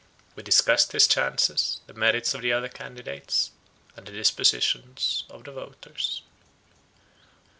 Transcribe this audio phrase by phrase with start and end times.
[0.33, 3.51] We discussed his chances, the merits of the other candidates,
[3.95, 6.23] and the dispositions of the voters.